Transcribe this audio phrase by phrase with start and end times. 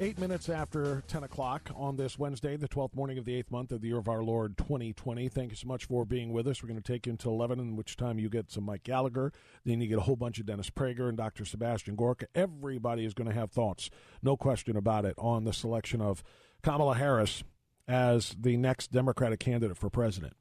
[0.00, 3.70] eight minutes after 10 o'clock on this Wednesday, the 12th morning of the eighth month
[3.70, 5.28] of the year of our Lord 2020.
[5.28, 6.62] Thank you so much for being with us.
[6.62, 9.30] We're going to take you until 11, in which time you get some Mike Gallagher.
[9.66, 11.44] Then you get a whole bunch of Dennis Prager and Dr.
[11.44, 12.26] Sebastian Gorka.
[12.34, 13.90] Everybody is going to have thoughts,
[14.22, 16.24] no question about it, on the selection of
[16.62, 17.44] Kamala Harris
[17.86, 20.32] as the next Democratic candidate for president.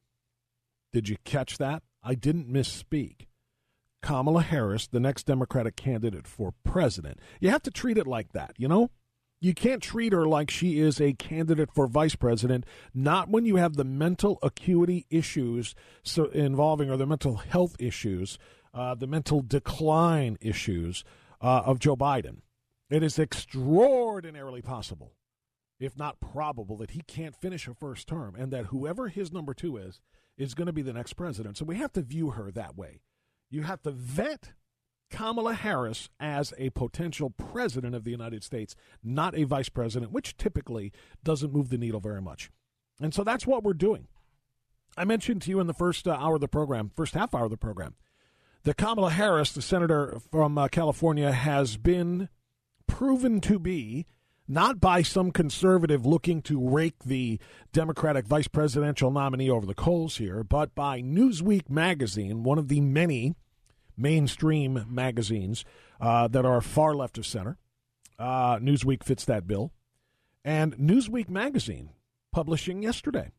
[0.94, 1.84] Did you catch that?
[2.02, 3.28] I didn't misspeak.
[4.02, 7.20] Kamala Harris, the next Democratic candidate for president.
[7.42, 8.90] You have to treat it like that, you know?
[9.42, 13.56] You can't treat her like she is a candidate for vice president, not when you
[13.56, 18.38] have the mental acuity issues so involving or the mental health issues,
[18.74, 21.06] uh, the mental decline issues
[21.42, 22.42] uh, of Joe Biden.
[22.90, 25.14] It is extraordinarily possible,
[25.80, 29.54] if not probable, that he can't finish a first term and that whoever his number
[29.54, 30.02] two is,
[30.38, 31.58] is going to be the next president.
[31.58, 33.02] So we have to view her that way.
[33.50, 34.52] You have to vet
[35.10, 40.38] Kamala Harris as a potential president of the United States, not a vice president, which
[40.38, 40.92] typically
[41.24, 42.52] doesn't move the needle very much.
[43.02, 44.08] And so that's what we're doing.
[44.98, 47.46] I mentioned to you in the first uh, hour of the program, first half hour
[47.46, 47.96] of the program,
[48.64, 52.30] that Kamala Harris, the senator from uh, California, has been
[52.88, 54.06] proven to be
[54.48, 57.40] not by some conservative looking to rake the
[57.72, 62.82] Democratic vice presidential nominee over the coals here, but by Newsweek magazine, one of the
[62.82, 63.36] many
[64.00, 65.66] mainstream magazines
[66.00, 67.58] uh, that are far left of center.
[68.18, 69.72] Uh, Newsweek fits that bill.
[70.44, 71.90] And Newsweek magazine
[72.32, 73.32] publishing yesterday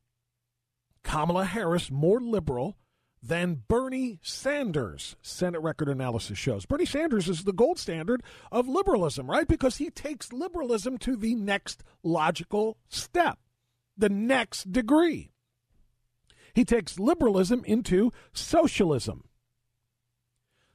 [1.03, 2.76] Kamala Harris more liberal
[3.22, 6.65] than Bernie Sanders, Senate record analysis shows.
[6.65, 9.47] Bernie Sanders is the gold standard of liberalism, right?
[9.47, 13.38] Because he takes liberalism to the next logical step,
[13.97, 15.32] the next degree.
[16.54, 19.25] He takes liberalism into socialism.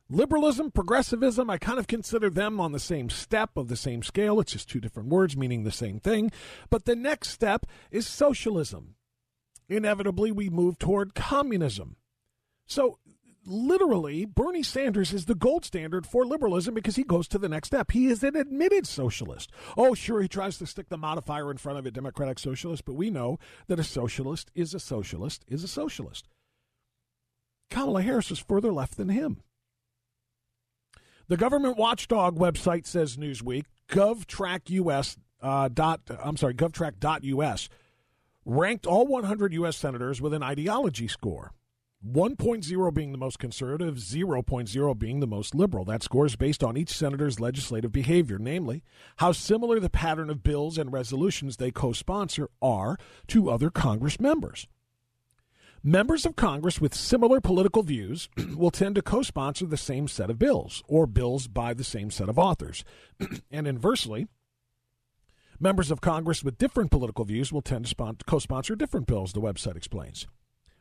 [0.09, 4.39] Liberalism, progressivism, I kind of consider them on the same step of the same scale.
[4.39, 6.31] It's just two different words meaning the same thing.
[6.69, 8.95] But the next step is socialism.
[9.67, 11.95] Inevitably, we move toward communism.
[12.67, 12.99] So,
[13.47, 17.69] literally, Bernie Sanders is the gold standard for liberalism because he goes to the next
[17.69, 17.89] step.
[17.89, 19.51] He is an admitted socialist.
[19.75, 22.93] Oh, sure, he tries to stick the modifier in front of it, democratic socialist, but
[22.93, 26.29] we know that a socialist is a socialist is a socialist.
[27.71, 29.41] Kamala Harris is further left than him.
[31.27, 37.69] The government watchdog website says Newsweek, GovTrackUS uh, dot I'm sorry, GovTrack.us
[38.45, 39.77] ranked all 100 U.S.
[39.77, 41.51] senators with an ideology score.
[42.07, 45.85] 1.0 being the most conservative, 0.0 being the most liberal.
[45.85, 48.83] That score is based on each senator's legislative behavior, namely,
[49.17, 52.97] how similar the pattern of bills and resolutions they co sponsor are
[53.27, 54.67] to other Congress members.
[55.87, 60.31] Members of Congress with similar political views will tend to co sponsor the same set
[60.31, 62.83] of bills or bills by the same set of authors.
[63.51, 64.27] and inversely,
[65.59, 69.39] members of Congress with different political views will tend to co sponsor different bills, the
[69.39, 70.25] website explains.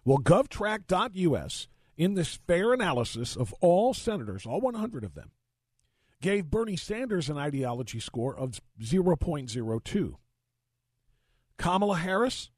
[0.06, 1.68] Well, GovTrack.us,
[1.98, 5.32] in this fair analysis of all senators, all 100 of them,
[6.22, 10.14] gave Bernie Sanders an ideology score of 0.02.
[11.58, 12.48] Kamala Harris,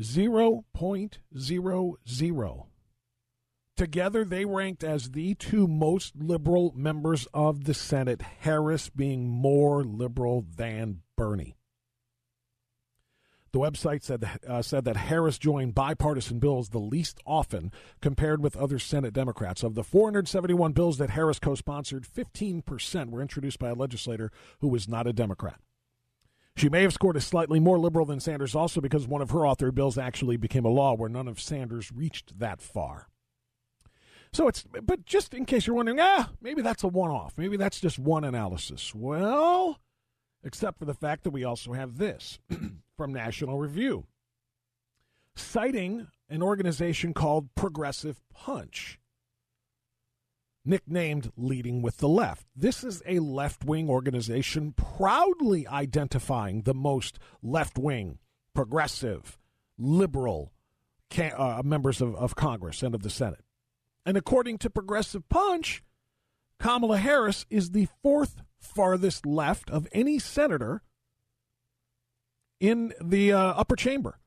[0.00, 2.66] 0.00.
[3.76, 9.82] Together, they ranked as the two most liberal members of the Senate, Harris being more
[9.84, 11.56] liberal than Bernie.
[13.52, 18.56] The website said, uh, said that Harris joined bipartisan bills the least often compared with
[18.56, 19.64] other Senate Democrats.
[19.64, 24.30] Of the 471 bills that Harris co sponsored, 15% were introduced by a legislator
[24.60, 25.58] who was not a Democrat.
[26.56, 29.40] She may have scored a slightly more liberal than Sanders also because one of her
[29.40, 33.08] authored bills actually became a law where none of Sanders reached that far.
[34.32, 37.34] So it's, but just in case you're wondering, ah, maybe that's a one off.
[37.36, 38.94] Maybe that's just one analysis.
[38.94, 39.78] Well,
[40.44, 42.38] except for the fact that we also have this
[42.96, 44.06] from National Review,
[45.34, 48.99] citing an organization called Progressive Punch,
[50.64, 52.46] nicknamed Leading with the Left.
[52.54, 58.18] This is a left wing organization proudly identifying the most left wing,
[58.54, 59.38] progressive,
[59.78, 60.52] liberal
[61.18, 63.44] uh, members of, of Congress and of the Senate.
[64.06, 65.82] And according to Progressive Punch,
[66.58, 70.82] Kamala Harris is the fourth farthest left of any senator
[72.60, 74.18] in the uh, upper chamber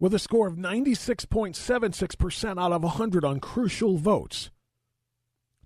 [0.00, 4.50] with a score of 96.76% out of 100 on crucial votes.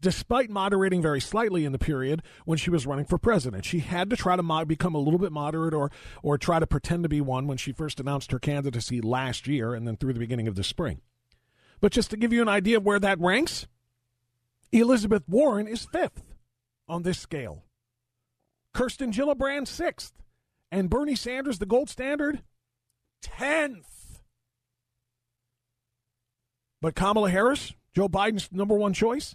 [0.04, 4.10] Despite moderating very slightly in the period when she was running for president, she had
[4.10, 5.90] to try to mo- become a little bit moderate or,
[6.22, 9.72] or try to pretend to be one when she first announced her candidacy last year
[9.72, 11.00] and then through the beginning of the spring.
[11.80, 13.66] But just to give you an idea of where that ranks,
[14.72, 16.34] Elizabeth Warren is fifth
[16.86, 17.64] on this scale.
[18.74, 20.12] Kirsten Gillibrand, sixth.
[20.70, 22.42] And Bernie Sanders, the gold standard,
[23.24, 24.20] 10th.
[26.82, 29.34] But Kamala Harris, Joe Biden's number one choice,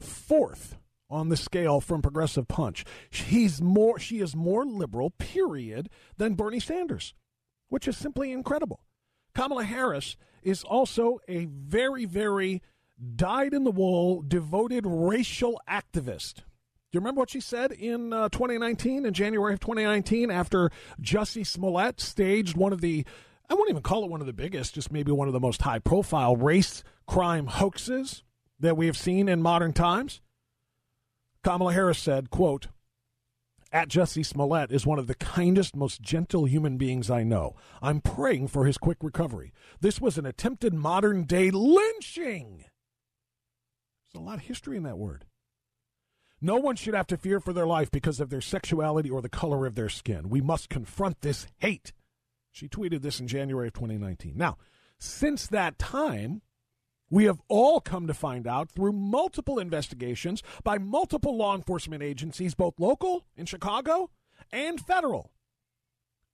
[0.00, 0.76] fourth
[1.10, 2.84] on the scale from Progressive Punch.
[3.10, 7.14] He's more, she is more liberal, period, than Bernie Sanders,
[7.68, 8.84] which is simply incredible.
[9.34, 12.62] Kamala Harris is also a very, very
[13.16, 16.36] dyed in the wool, devoted racial activist.
[16.36, 20.70] Do you remember what she said in uh, 2019, in January of 2019, after
[21.00, 23.04] Jussie Smollett staged one of the,
[23.48, 25.62] I won't even call it one of the biggest, just maybe one of the most
[25.62, 28.24] high profile race crime hoaxes
[28.60, 30.20] that we have seen in modern times?
[31.42, 32.68] Kamala Harris said, quote,
[33.72, 37.54] at Jussie Smollett is one of the kindest, most gentle human beings I know.
[37.80, 39.52] I'm praying for his quick recovery.
[39.80, 42.64] This was an attempted modern day lynching.
[44.12, 45.24] There's a lot of history in that word.
[46.40, 49.28] No one should have to fear for their life because of their sexuality or the
[49.28, 50.28] color of their skin.
[50.30, 51.92] We must confront this hate.
[52.50, 54.32] She tweeted this in January of 2019.
[54.36, 54.56] Now,
[54.98, 56.42] since that time,
[57.10, 62.54] we have all come to find out through multiple investigations by multiple law enforcement agencies,
[62.54, 64.10] both local in Chicago
[64.52, 65.32] and federal,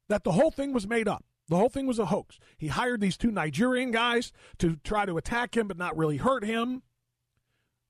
[0.09, 1.25] that the whole thing was made up.
[1.49, 2.39] The whole thing was a hoax.
[2.59, 6.45] He hired these two Nigerian guys to try to attack him but not really hurt
[6.45, 6.83] him.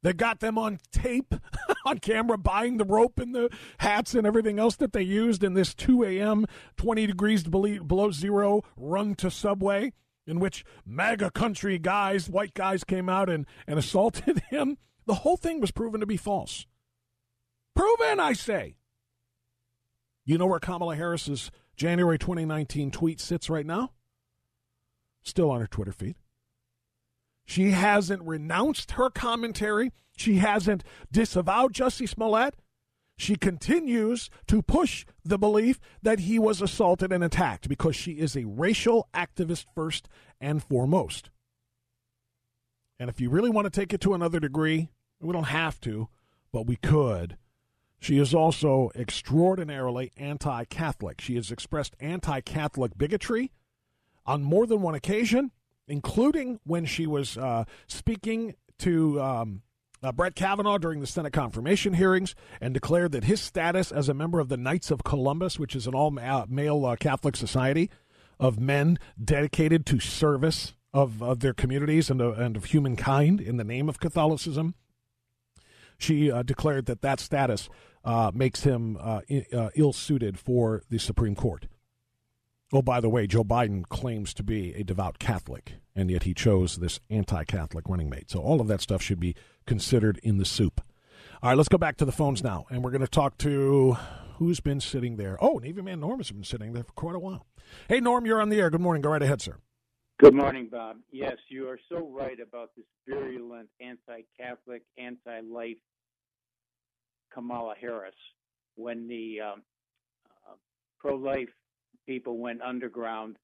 [0.03, 1.35] They got them on tape,
[1.87, 3.49] on camera, buying the rope and the
[3.79, 6.47] hats and everything else that they used in this 2 a.m.,
[6.77, 9.93] 20 degrees below zero run to Subway,
[10.27, 14.79] in which MAGA country guys, white guys, came out and, and assaulted him.
[15.07, 16.67] The whole thing was proven to be false.
[17.75, 18.77] Proven, I say.
[20.25, 23.93] You know where Kamala Harris's January 2019 tweet sits right now?
[25.23, 26.17] Still on her Twitter feed.
[27.45, 29.93] She hasn't renounced her commentary.
[30.17, 30.83] She hasn't
[31.13, 32.57] disavowed Jussie Smollett.
[33.17, 38.37] She continues to push the belief that he was assaulted and attacked because she is
[38.37, 40.09] a racial activist first
[40.41, 41.31] and foremost.
[42.99, 44.89] And if you really want to take it to another degree,
[45.21, 46.09] we don't have to,
[46.53, 47.37] but we could.
[47.99, 51.21] She is also extraordinarily anti Catholic.
[51.21, 53.53] She has expressed anti Catholic bigotry
[54.27, 55.53] on more than one occasion
[55.89, 59.63] including when she was uh, speaking to um,
[60.03, 64.15] uh, Brett Kavanaugh during the Senate confirmation hearings and declared that his status as a
[64.15, 67.91] member of the Knights of Columbus, which is an all male uh, Catholic society
[68.39, 73.65] of men dedicated to service of, of their communities and, and of humankind in the
[73.65, 74.75] name of Catholicism,
[75.99, 77.69] she uh, declared that that status
[78.05, 79.21] uh, makes him uh,
[79.75, 81.67] ill suited for the Supreme Court.
[82.77, 86.35] Oh, by the way, Joe Biden claims to be a devout Catholic, and yet he
[86.35, 88.31] chose this anti Catholic running mate.
[88.31, 89.35] So all of that stuff should be
[89.67, 90.83] considered in the soup.
[91.43, 93.97] All right, let's go back to the phones now, and we're going to talk to
[94.35, 95.39] who's been sitting there.
[95.41, 97.47] Oh, Navy man Norm has been sitting there for quite a while.
[97.89, 98.69] Hey, Norm, you're on the air.
[98.69, 99.01] Good morning.
[99.01, 99.57] Go right ahead, sir.
[100.21, 100.99] Good morning, Bob.
[101.11, 105.79] Yes, you are so right about this virulent anti Catholic, anti life
[107.33, 108.13] Kamala Harris.
[108.75, 109.63] When the um,
[110.47, 110.57] uh,
[111.01, 111.49] pro life
[112.07, 113.37] people went underground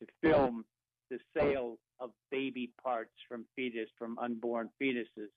[0.00, 0.64] to film
[1.10, 5.30] the sale of baby parts from fetus from unborn fetuses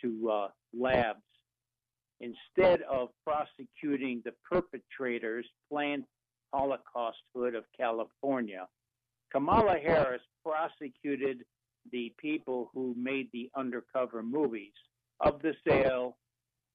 [0.00, 1.22] to uh, labs.
[2.20, 6.04] Instead of prosecuting the perpetrators, Planned
[6.52, 8.66] Holocaust hood of California.
[9.32, 11.44] Kamala Harris prosecuted
[11.92, 14.72] the people who made the undercover movies
[15.20, 16.16] of the sale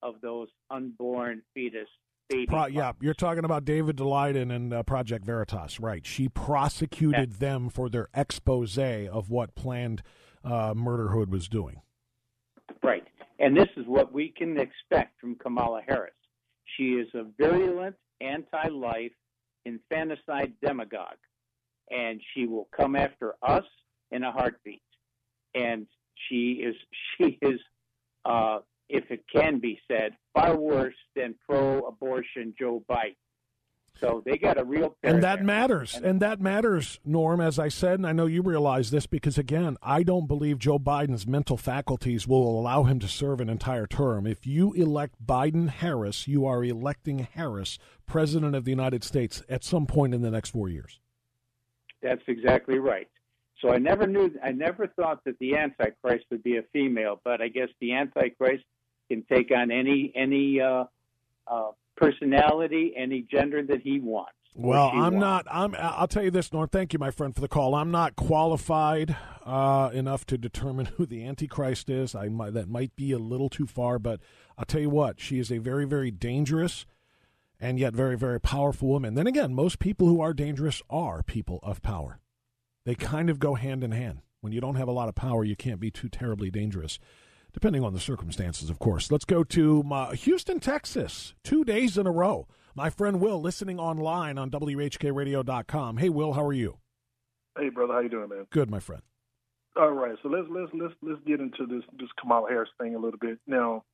[0.04, 1.88] of those unborn fetus
[2.30, 2.46] baby.
[2.48, 6.06] Pro, yeah, you're talking about David Daleiden and uh, Project Veritas, right?
[6.06, 7.38] She prosecuted yeah.
[7.40, 10.02] them for their expose of what planned
[10.44, 11.82] uh, Murderhood was doing.
[12.84, 13.04] Right,
[13.40, 16.14] and this is what we can expect from Kamala Harris.
[16.78, 19.12] She is a virulent, anti-life,
[19.66, 21.18] infanticide demagogue,
[21.90, 23.66] and she will come after us
[24.12, 24.82] in a heartbeat.
[25.54, 25.88] And
[26.30, 26.76] she is
[27.18, 27.60] she is
[28.26, 28.60] uh,
[28.92, 33.16] if it can be said, far worse than pro-abortion Joe Biden.
[33.96, 37.42] So they got a real and that matters, and, and that matters, Norm.
[37.42, 40.80] As I said, and I know you realize this because again, I don't believe Joe
[40.80, 44.26] Biden's mental faculties will allow him to serve an entire term.
[44.26, 49.64] If you elect Biden Harris, you are electing Harris president of the United States at
[49.64, 51.00] some point in the next four years.
[52.02, 53.10] That's exactly right.
[53.60, 57.42] So I never knew, I never thought that the Antichrist would be a female, but
[57.42, 58.64] I guess the Antichrist
[59.12, 60.86] can take on any any uh,
[61.48, 64.32] uh, personality, any gender that he wants.
[64.56, 65.20] Well, I'm wants.
[65.20, 65.46] not.
[65.52, 65.76] I'm.
[65.78, 66.70] I'll tell you this, Norm.
[66.70, 67.76] Thank you, my friend, for the call.
[67.76, 69.16] I'm not qualified
[69.46, 72.16] uh, enough to determine who the Antichrist is.
[72.16, 74.22] I might, that might be a little too far, but
[74.58, 75.20] I'll tell you what.
[75.20, 76.86] She is a very, very dangerous
[77.60, 79.14] and yet very, very powerful woman.
[79.14, 82.20] Then again, most people who are dangerous are people of power.
[82.86, 84.22] They kind of go hand in hand.
[84.42, 86.98] When you don't have a lot of power, you can't be too terribly dangerous
[87.54, 89.12] depending on the circumstances, of course.
[89.12, 92.48] Let's go to uh, Houston, Texas, two days in a row.
[92.76, 95.98] My friend Will, listening online on WHKRadio.com.
[95.98, 96.78] Hey, Will, how are you?
[97.58, 98.48] Hey, brother, how you doing, man?
[98.50, 99.02] Good, my friend.
[99.76, 103.00] All right, so let's let's let's let's get into this this Kamala Harris thing a
[103.00, 103.40] little bit.
[103.48, 103.86] Now,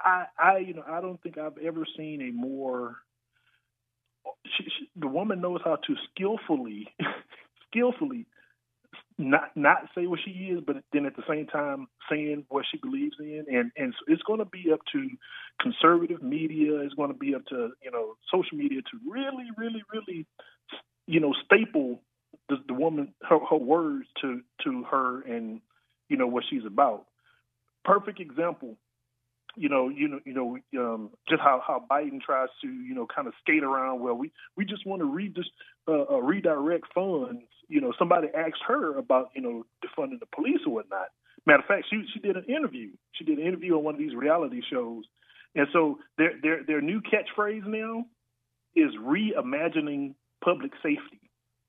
[0.00, 2.96] I I you know I don't think I've ever seen a more
[4.46, 6.86] she, she, the woman knows how to skillfully
[7.68, 8.26] skillfully
[9.18, 12.78] not not say what she is, but then at the same time saying what she
[12.78, 15.08] believes in, and and so it's going to be up to
[15.60, 16.80] conservative media.
[16.80, 20.26] It's going to be up to you know social media to really, really, really,
[21.06, 22.00] you know, staple
[22.48, 25.60] the, the woman her, her words to to her and
[26.08, 27.06] you know what she's about.
[27.84, 28.76] Perfect example
[29.56, 33.06] you know, you know, you know, um, just how how Biden tries to, you know,
[33.06, 34.00] kind of skate around.
[34.00, 35.46] Well, we we just want to read this,
[35.88, 37.42] uh, uh, redirect funds.
[37.68, 41.08] You know, somebody asked her about, you know, defunding the police or whatnot.
[41.46, 42.90] Matter of fact, she she did an interview.
[43.12, 45.04] She did an interview on one of these reality shows,
[45.54, 48.06] and so their their their new catchphrase now
[48.74, 51.20] is reimagining public safety.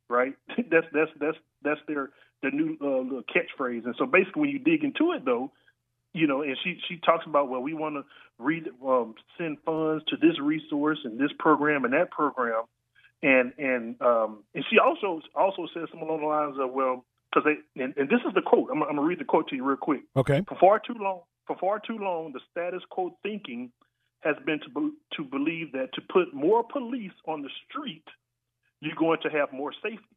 [0.09, 0.35] Right?
[0.71, 2.09] that's that's that's that's their
[2.41, 3.85] their new uh, little catchphrase.
[3.85, 5.51] And so basically, when you dig into it, though
[6.15, 8.03] you know, and she she talks about well, we want to
[8.39, 12.63] read um, send funds to this resource and this program and that program,
[13.21, 17.43] and and um, and she also also says something along the lines of well, because
[17.43, 18.69] they and, and, this is the quote.
[18.71, 20.03] I'm, I'm, gonna read the quote to you real quick.
[20.15, 20.41] Okay.
[20.47, 23.71] For far too long, for far too long, the status quo thinking
[24.21, 28.05] has been to be, to believe that to put more police on the street,
[28.79, 30.15] you're going to have more safety,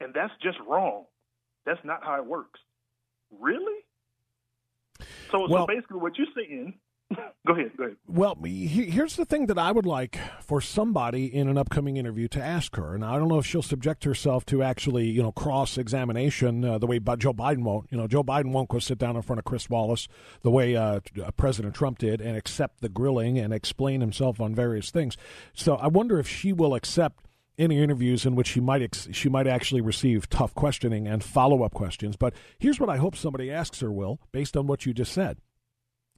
[0.00, 1.04] and that's just wrong.
[1.64, 2.60] That's not how it works.
[3.40, 3.83] Really?
[5.30, 6.74] So, well, so basically, what you're saying.
[7.46, 7.70] go ahead.
[7.76, 7.96] Go ahead.
[8.06, 12.42] Well, here's the thing that I would like for somebody in an upcoming interview to
[12.42, 15.76] ask her, and I don't know if she'll subject herself to actually, you know, cross
[15.76, 17.88] examination uh, the way Joe Biden won't.
[17.90, 20.08] You know, Joe Biden won't go sit down in front of Chris Wallace
[20.42, 24.54] the way uh, uh, President Trump did and accept the grilling and explain himself on
[24.54, 25.16] various things.
[25.52, 27.23] So I wonder if she will accept
[27.58, 31.62] any interviews in which she might ex- she might actually receive tough questioning and follow
[31.62, 32.16] up questions.
[32.16, 35.38] But here's what I hope somebody asks her, Will, based on what you just said.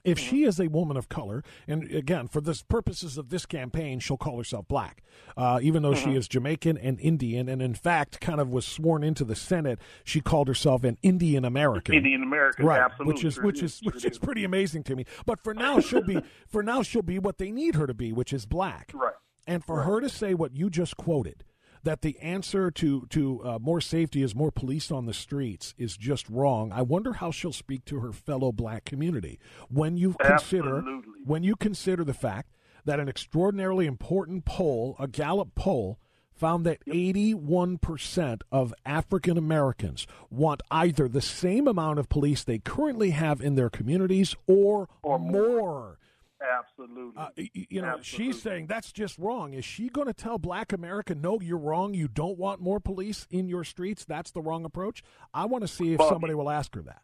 [0.07, 3.99] If she is a woman of color, and again, for the purposes of this campaign,
[3.99, 5.03] she'll call herself black,
[5.37, 6.13] uh, even though mm-hmm.
[6.13, 9.81] she is Jamaican and Indian, and in fact, kind of was sworn into the Senate,
[10.05, 11.97] she called herself an Indian American.
[11.97, 12.83] Indian American, right?
[12.83, 13.15] Absolutely.
[13.15, 15.07] Which is which is which is pretty amazing to me.
[15.27, 18.13] But for now, she'll be for now she'll be what they need her to be,
[18.13, 18.93] which is black.
[18.95, 19.13] Right.
[19.47, 19.87] And for right.
[19.87, 21.45] her to say what you just quoted,
[21.83, 25.97] that the answer to to uh, more safety is more police on the streets is
[25.97, 26.73] just wrong.
[26.73, 29.39] I wonder how she'll speak to her fellow black community
[29.69, 30.83] when you consider
[31.25, 32.51] when you consider the fact
[32.85, 35.99] that an extraordinarily important poll, a Gallup poll,
[36.33, 43.11] found that 81% of African Americans want either the same amount of police they currently
[43.11, 45.33] have in their communities or, or more.
[45.33, 45.99] more.
[46.41, 47.15] Absolutely.
[47.17, 48.33] Uh, you know, Absolutely.
[48.33, 49.55] she's saying that's just wrong.
[49.55, 51.95] Is she going to tell Black America, no, you're wrong.
[51.95, 54.05] You don't want more police in your streets.
[54.05, 55.03] That's the wrong approach.
[55.33, 57.03] I want to see if somebody will ask her that.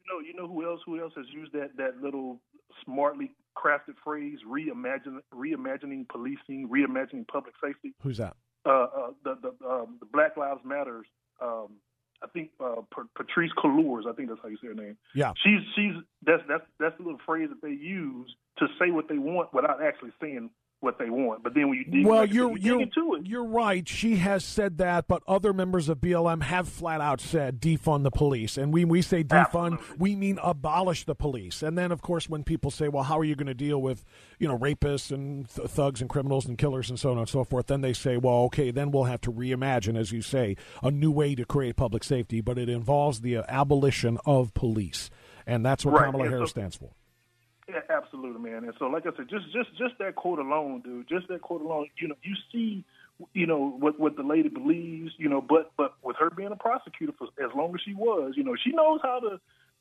[0.00, 0.80] You know, you know who else?
[0.86, 2.40] Who else has used that that little
[2.84, 7.94] smartly crafted phrase, reimagine, reimagining policing, reimagining public safety?
[8.02, 8.36] Who's that?
[8.68, 11.06] uh, uh, the the, um, the Black Lives Matters.
[11.40, 11.76] Um,
[12.22, 12.82] I think uh,
[13.16, 14.06] Patrisse Cullors.
[14.08, 14.96] I think that's how you say her name.
[15.14, 15.94] Yeah, she's she's
[16.24, 19.82] that's that's that's the little phrase that they use to say what they want without
[19.82, 21.42] actually saying what they want.
[21.42, 23.88] But then when you dig, well, you're you you're, you're right.
[23.88, 28.10] She has said that, but other members of BLM have flat out said defund the
[28.10, 28.56] police.
[28.56, 29.96] And when we say defund, Absolutely.
[29.98, 31.62] we mean abolish the police.
[31.62, 34.04] And then, of course, when people say, "Well, how are you going to deal with
[34.38, 37.42] you know rapists and th- thugs and criminals and killers and so on and so
[37.44, 40.90] forth?" Then they say, "Well, okay, then we'll have to reimagine, as you say, a
[40.90, 45.10] new way to create public safety, but it involves the uh, abolition of police."
[45.46, 46.90] And that's what Right, Kamala and Harris so- stands for.
[47.68, 48.64] Yeah, absolutely, man.
[48.64, 51.08] And so, like I said, just just just that quote alone, dude.
[51.08, 51.88] Just that quote alone.
[52.00, 52.84] You know, you see,
[53.34, 55.12] you know what what the lady believes.
[55.18, 58.34] You know, but but with her being a prosecutor for as long as she was,
[58.36, 59.38] you know, she knows how to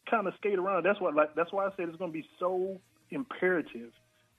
[0.09, 0.83] kind of skate around.
[0.83, 2.79] That's why like that's why I said it's going to be so
[3.09, 3.91] imperative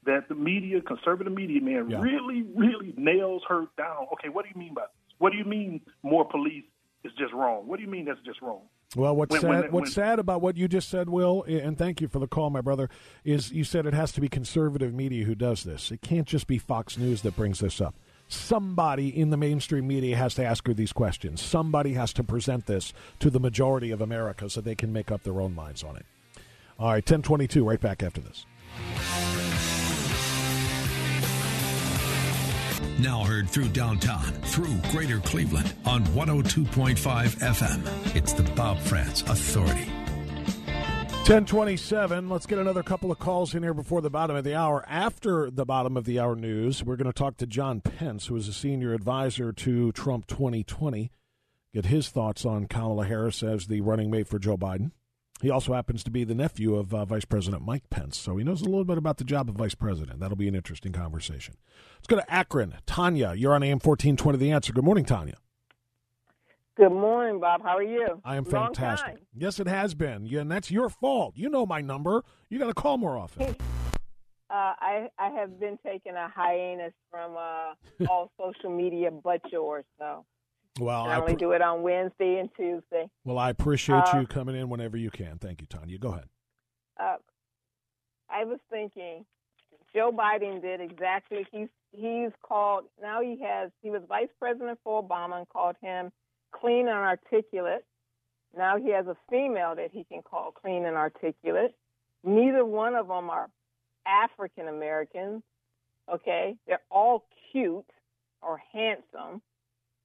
[0.05, 2.00] that the media, conservative media, man, Yeah.
[2.00, 4.09] really really nails her down.
[4.14, 5.14] Okay, what do you mean by this?
[5.19, 6.64] What do you mean more police
[7.02, 7.67] is just wrong?
[7.67, 8.62] What do you mean that's just wrong?
[8.97, 11.76] Well, what's When- sad, when- what's when- sad about what you just said, Will, and
[11.76, 12.88] thank you for the call, my brother,
[13.25, 15.92] is you said it has to be conservative media who does this.
[15.92, 17.95] It can't just be Fox News that brings this up.
[18.28, 21.40] Somebody in the mainstream media has to ask her these questions.
[21.42, 25.23] Somebody has to present this to the majority of America so they can make up
[25.23, 26.07] their own minds on it.
[26.78, 28.47] All right, 1022, right back after this.
[32.99, 38.17] Now heard through downtown, through greater Cleveland on 102.5 FM.
[38.17, 39.88] It's the Bob Frantz Authority.
[41.28, 42.28] 1027.
[42.28, 44.85] Let's get another couple of calls in here before the bottom of the hour.
[44.88, 48.35] After the bottom of the hour news, we're going to talk to John Pence, who
[48.35, 51.12] is a senior advisor to Trump 2020,
[51.73, 54.90] get his thoughts on Kamala Harris as the running mate for Joe Biden.
[55.40, 58.45] He also happens to be the nephew of uh, Vice President Mike Pence, so he
[58.45, 60.18] knows a little bit about the job of vice president.
[60.18, 61.54] That'll be an interesting conversation.
[61.97, 62.75] Let's go to Akron.
[62.87, 64.73] Tanya, you're on AM 1420 The Answer.
[64.73, 65.37] Good morning, Tanya.
[66.76, 67.62] Good morning, Bob.
[67.62, 68.21] How are you?
[68.25, 69.07] I am Long fantastic.
[69.09, 69.18] time.
[69.35, 70.26] Yes, it has been.
[70.26, 71.35] Yeah, and that's your fault.
[71.37, 72.25] You know my number.
[72.50, 73.56] You got to call more often.
[74.50, 79.84] Uh, I I have been taking a hiatus from uh, all social media but yours,
[79.99, 80.25] so
[80.78, 83.08] Well, I I only pr- do it on Wednesday and Tuesday.
[83.25, 85.38] well, I appreciate Uh, you coming in whenever you can.
[85.38, 85.99] Thank you, Tanya.
[85.99, 86.28] Go ahead.
[86.99, 87.17] Uh,
[88.30, 89.25] I was thinking,
[89.95, 91.47] Joe Biden did exactly.
[91.52, 93.21] He's he's called now.
[93.23, 96.12] He has he was vice president for Obama and called him
[96.52, 97.84] clean and articulate.
[98.56, 101.75] Now he has a female that he can call clean and articulate.
[102.25, 103.49] Neither one of them are
[104.06, 105.43] African Americans.
[106.12, 107.84] Okay, they're all cute
[108.43, 109.43] or handsome.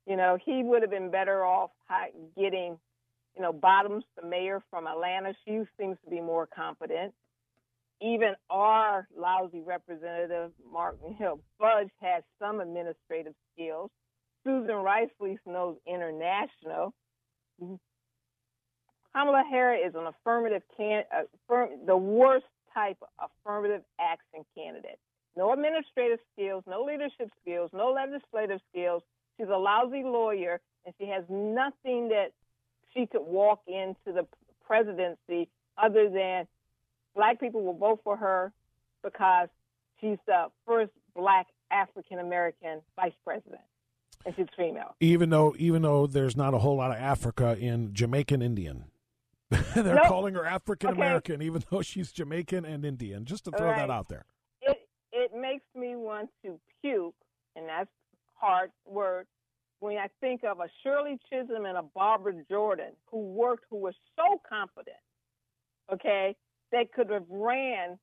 [0.06, 1.72] You know, he would have been better off
[2.38, 2.78] getting,
[3.36, 5.34] you know, Bottoms, the mayor from Atlanta.
[5.46, 7.14] She seems to be more competent.
[8.02, 11.40] Even our lousy representative, Marcia L.
[11.58, 13.90] Fudge, has some administrative skills.
[14.44, 15.10] Susan Rice
[15.46, 16.94] knows international.
[19.14, 25.00] Kamala Harris is an affirmative can, uh, firm, the worst type of affirmative action candidate.
[25.38, 29.02] No administrative skills, no leadership skills, no legislative skills.
[29.44, 32.28] She's a lousy lawyer, and she has nothing that
[32.94, 34.26] she could walk into the
[34.66, 36.48] presidency other than
[37.14, 38.54] black people will vote for her
[39.04, 39.50] because
[40.00, 43.60] she's the first black African American vice president,
[44.26, 44.96] and she's female.
[45.02, 48.86] Even though, even though there's not a whole lot of Africa in Jamaican Indian,
[49.76, 50.08] they're Nope.
[50.08, 53.26] calling her African American, even though she's Jamaican and Indian.
[53.26, 53.76] Just to throw Right.
[53.76, 54.24] that out there.
[54.62, 57.16] It it makes me want to puke,
[57.58, 57.90] and that's
[58.44, 59.26] hard word.
[59.80, 63.94] When I think of a Shirley Chisholm and a Barbara Jordan who worked, who was
[64.16, 64.96] so competent,
[65.92, 66.36] okay,
[66.72, 67.98] they could have ran,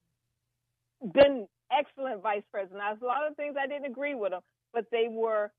[1.15, 2.81] been excellent vice president.
[2.81, 5.51] There's a lot of things I didn't agree with them, but they were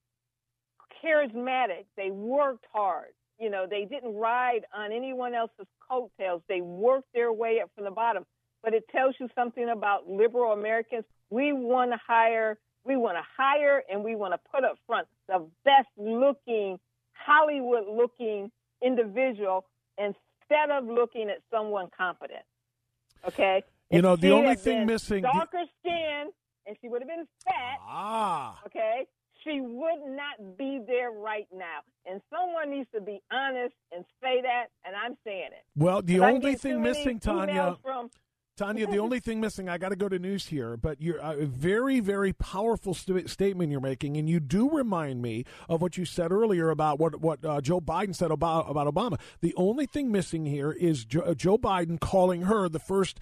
[1.04, 1.86] charismatic.
[1.98, 3.14] They worked hard.
[3.40, 6.44] You know, they didn't ride on anyone else's coattails.
[6.48, 8.24] They worked their way up from the bottom.
[8.64, 11.04] But it tells you something about liberal Americans.
[11.32, 15.08] We want to hire, we want to hire, and we want to put up front
[15.28, 16.80] the best looking,
[17.14, 18.52] Hollywood looking
[18.84, 19.66] individual
[19.98, 22.42] instead of looking at someone competent.
[23.28, 23.64] Okay.
[23.92, 26.32] You If know, the only thing missing- darker skin,
[26.66, 29.06] and she would have been fat Ah, okay?
[29.44, 31.80] She would not be there right now.
[32.06, 35.64] And someone needs to be honest and say that, and I'm saying it.
[35.76, 37.78] well, the only thing missing, Tanya.
[37.84, 38.10] From,
[38.62, 41.48] Tanya, the only thing missing, I got to go to news here, but you're a
[41.48, 46.06] very, very powerful st- statement you're making, and you do remind me of what you
[46.06, 49.20] said earlier about what what uh, Joe Biden said about about Obama.
[49.42, 53.20] The only thing missing here is jo- uh, Joe Biden calling her the first.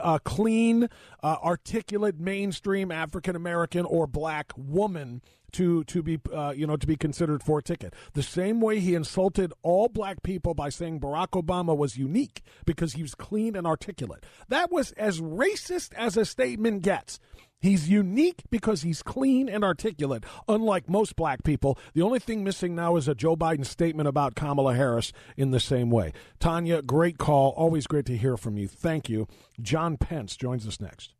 [0.00, 0.88] Uh, clean,
[1.22, 5.20] uh, articulate, mainstream African American or black woman
[5.56, 7.94] to to be uh, you know to be considered for a ticket.
[8.12, 12.92] The same way he insulted all black people by saying Barack Obama was unique because
[12.92, 14.24] he was clean and articulate.
[14.48, 17.18] That was as racist as a statement gets.
[17.58, 21.78] He's unique because he's clean and articulate, unlike most black people.
[21.94, 25.60] The only thing missing now is a Joe Biden statement about Kamala Harris in the
[25.60, 26.12] same way.
[26.38, 27.54] Tanya, great call.
[27.56, 28.68] Always great to hear from you.
[28.68, 29.26] Thank you.
[29.60, 31.14] John Pence joins us next.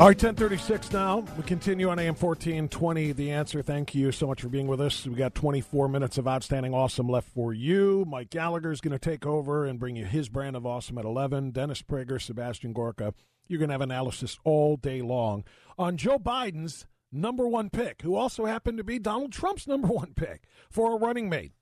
[0.00, 1.26] All right, 1036 now.
[1.36, 3.12] We continue on AM 1420.
[3.12, 3.60] The answer.
[3.60, 5.06] Thank you so much for being with us.
[5.06, 8.06] We got 24 minutes of outstanding awesome left for you.
[8.08, 11.04] Mike Gallagher is going to take over and bring you his brand of awesome at
[11.04, 11.50] 11.
[11.50, 13.12] Dennis Prager, Sebastian Gorka.
[13.46, 15.44] You're going to have analysis all day long
[15.78, 20.14] on Joe Biden's number one pick, who also happened to be Donald Trump's number one
[20.16, 21.52] pick for a running mate.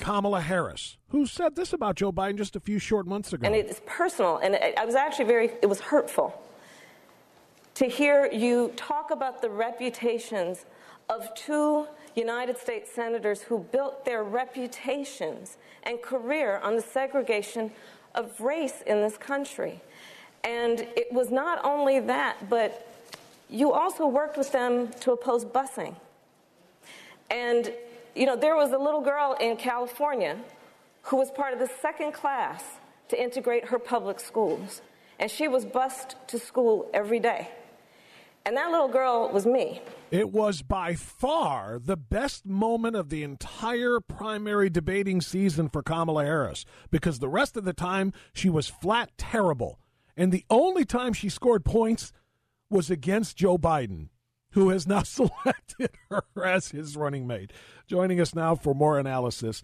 [0.00, 3.46] Kamala Harris, who said this about Joe Biden just a few short months ago.
[3.46, 6.40] And it's personal, and I was actually very, it was hurtful
[7.74, 10.64] to hear you talk about the reputations
[11.08, 17.72] of two United States senators who built their reputations and career on the segregation
[18.14, 19.80] of race in this country.
[20.44, 22.86] And it was not only that, but
[23.50, 25.96] you also worked with them to oppose busing.
[27.30, 27.72] And,
[28.14, 30.38] you know, there was a little girl in California
[31.02, 32.62] who was part of the second class
[33.08, 34.80] to integrate her public schools.
[35.18, 37.48] And she was bused to school every day.
[38.46, 39.80] And that little girl was me.
[40.10, 46.24] It was by far the best moment of the entire primary debating season for Kamala
[46.24, 49.78] Harris because the rest of the time she was flat terrible.
[50.14, 52.12] And the only time she scored points
[52.68, 54.08] was against Joe Biden,
[54.50, 57.50] who has now selected her as his running mate.
[57.86, 59.62] Joining us now for more analysis,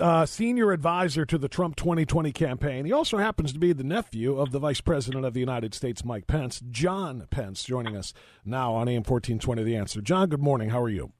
[0.00, 2.84] uh, senior advisor to the Trump 2020 campaign.
[2.84, 6.04] He also happens to be the nephew of the Vice President of the United States,
[6.04, 6.62] Mike Pence.
[6.70, 8.12] John Pence joining us
[8.44, 10.00] now on AM 1420 The Answer.
[10.00, 10.70] John, good morning.
[10.70, 11.12] How are you?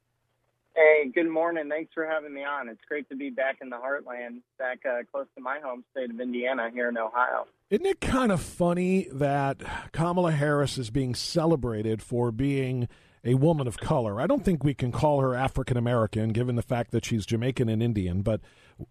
[0.75, 1.69] Hey, good morning.
[1.69, 2.69] Thanks for having me on.
[2.69, 6.09] It's great to be back in the heartland, back uh, close to my home state
[6.09, 7.45] of Indiana here in Ohio.
[7.69, 9.57] Isn't it kind of funny that
[9.91, 12.87] Kamala Harris is being celebrated for being
[13.23, 14.21] a woman of color?
[14.21, 17.67] I don't think we can call her African American given the fact that she's Jamaican
[17.67, 18.41] and Indian, but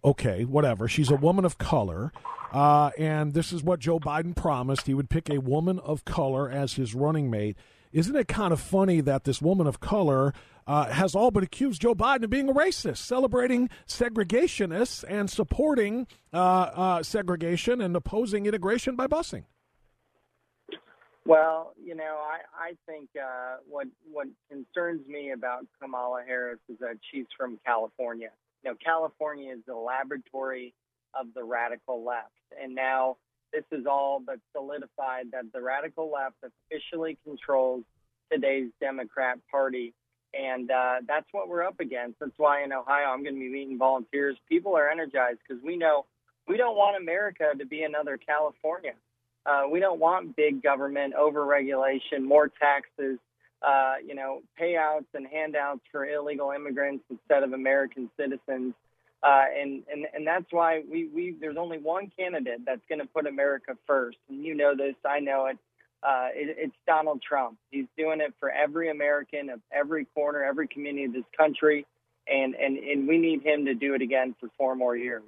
[0.04, 0.88] okay, whatever.
[0.88, 2.12] She's a woman of color.
[2.52, 4.86] Uh, and this is what Joe Biden promised.
[4.86, 7.56] He would pick a woman of color as his running mate.
[7.92, 10.32] Isn't it kind of funny that this woman of color
[10.66, 16.06] uh, has all but accused Joe Biden of being a racist, celebrating segregationists and supporting
[16.32, 19.44] uh, uh segregation and opposing integration by busing?
[21.26, 26.78] Well, you know, I, I think uh, what what concerns me about Kamala Harris is
[26.78, 28.30] that she's from California
[28.62, 30.74] you know, California is the laboratory
[31.18, 32.32] of the radical left.
[32.60, 33.16] And now
[33.52, 37.84] this is all but solidified that the radical left officially controls
[38.30, 39.94] today's Democrat Party.
[40.32, 42.20] And uh, that's what we're up against.
[42.20, 44.36] That's why in Ohio, I'm going to be meeting volunteers.
[44.48, 46.06] People are energized because we know
[46.46, 48.94] we don't want America to be another California.
[49.46, 53.18] Uh, we don't want big government, overregulation, more taxes,
[53.62, 58.74] uh, you know, payouts and handouts for illegal immigrants instead of American citizens.
[59.22, 63.06] Uh, and, and, and that's why we, we, there's only one candidate that's going to
[63.06, 64.16] put America first.
[64.30, 65.58] And you know this, I know it.
[66.02, 66.56] Uh, it.
[66.58, 67.58] It's Donald Trump.
[67.70, 71.84] He's doing it for every American of every corner, every community of this country.
[72.26, 75.24] And, and, and we need him to do it again for four more years.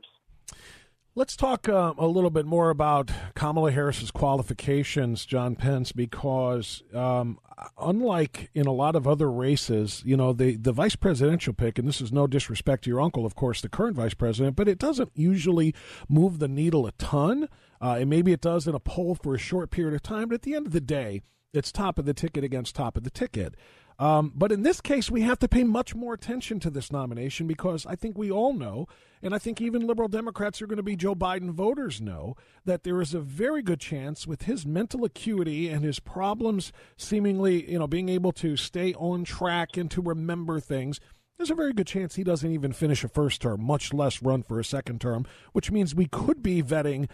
[1.14, 7.38] Let's talk uh, a little bit more about Kamala Harris's qualifications, John Pence, because um,
[7.78, 11.86] unlike in a lot of other races, you know, the, the vice presidential pick, and
[11.86, 14.78] this is no disrespect to your uncle, of course, the current vice president, but it
[14.78, 15.74] doesn't usually
[16.08, 17.46] move the needle a ton.
[17.78, 20.36] Uh, and maybe it does in a poll for a short period of time, but
[20.36, 21.20] at the end of the day,
[21.52, 23.54] it's top of the ticket against top of the ticket.
[23.98, 27.46] Um, but in this case, we have to pay much more attention to this nomination
[27.46, 28.86] because I think we all know,
[29.22, 32.34] and I think even liberal Democrats who are going to be Joe Biden voters know,
[32.64, 37.70] that there is a very good chance with his mental acuity and his problems seemingly,
[37.70, 40.98] you know, being able to stay on track and to remember things.
[41.36, 44.42] There's a very good chance he doesn't even finish a first term, much less run
[44.42, 47.08] for a second term, which means we could be vetting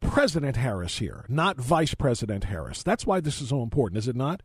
[0.00, 2.82] President Harris here, not Vice President Harris.
[2.82, 4.42] That's why this is so important, is it not?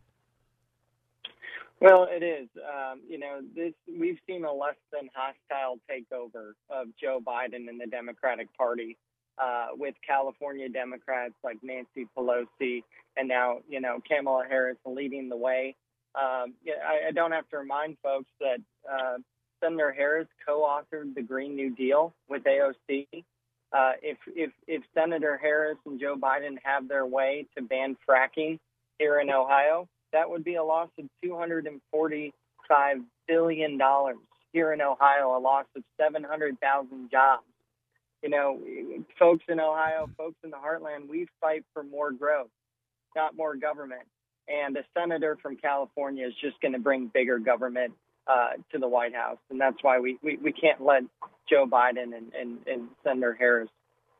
[1.80, 2.48] Well, it is.
[2.56, 7.80] Um, you know, this we've seen a less than hostile takeover of Joe Biden and
[7.80, 8.96] the Democratic Party
[9.42, 12.82] uh, with California Democrats like Nancy Pelosi
[13.16, 15.74] and now you know Kamala Harris leading the way.
[16.14, 18.58] Um, I, I don't have to remind folks that
[18.90, 19.18] uh,
[19.62, 23.06] Senator Harris co-authored the Green New Deal with AOC.
[23.72, 28.58] Uh, if if if Senator Harris and Joe Biden have their way to ban fracking
[28.98, 32.96] here in Ohio, that would be a loss of 245
[33.28, 34.16] billion dollars
[34.52, 37.42] here in Ohio, a loss of 700,000 jobs.
[38.22, 38.60] You know,
[39.18, 42.48] folks in Ohio, folks in the heartland, we fight for more growth,
[43.14, 44.02] not more government.
[44.48, 47.92] And a senator from California is just going to bring bigger government
[48.26, 51.02] uh, to the White House, and that's why we, we, we can't let
[51.48, 53.68] Joe Biden and, and, and Senator Harris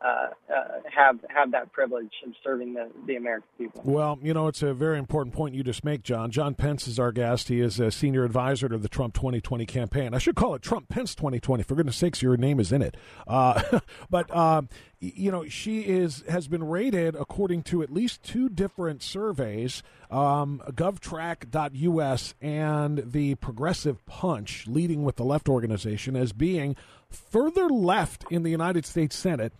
[0.02, 3.80] uh, uh, have have that privilege of serving the, the American people.
[3.82, 6.30] Well, you know, it's a very important point you just make, John.
[6.30, 7.48] John Pence is our guest.
[7.48, 10.12] He is a senior advisor to the Trump 2020 campaign.
[10.12, 11.62] I should call it Trump Pence 2020.
[11.62, 12.96] For goodness sakes, your name is in it.
[13.26, 13.80] Uh,
[14.10, 14.62] but uh,
[15.00, 20.60] you know, she is has been rated according to at least two different surveys, um,
[20.72, 26.76] GovTrack.us and the Progressive Punch, leading with the left organization, as being
[27.08, 29.54] further left in the United States Senate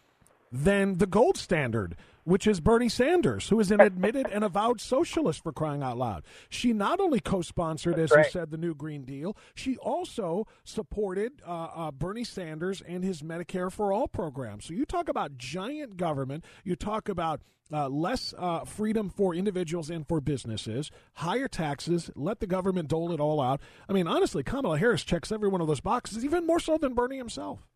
[0.57, 5.43] than the gold standard, which is Bernie Sanders, who is an admitted and avowed socialist
[5.43, 6.25] for crying out loud.
[6.49, 8.25] She not only co sponsored, as right.
[8.25, 13.23] you said, the new Green Deal, she also supported uh, uh, Bernie Sanders and his
[13.23, 14.61] Medicare for All program.
[14.61, 17.43] So you talk about giant government, you talk about
[17.73, 23.13] uh, less uh, freedom for individuals and for businesses, higher taxes, let the government dole
[23.13, 23.61] it all out.
[23.89, 26.95] I mean, honestly, Kamala Harris checks every one of those boxes, even more so than
[26.95, 27.67] Bernie himself.